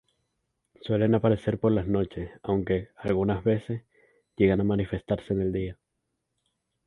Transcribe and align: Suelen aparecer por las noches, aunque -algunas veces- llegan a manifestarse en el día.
Suelen 0.81 1.13
aparecer 1.13 1.59
por 1.59 1.71
las 1.73 1.85
noches, 1.85 2.31
aunque 2.41 2.89
-algunas 2.95 3.43
veces- 3.43 3.83
llegan 4.35 4.59
a 4.59 4.63
manifestarse 4.63 5.31
en 5.31 5.41
el 5.41 5.51
día. 5.53 5.77